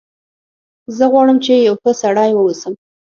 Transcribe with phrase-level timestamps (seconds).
[0.97, 2.73] زه غواړم چې یو ښه سړی و اوسم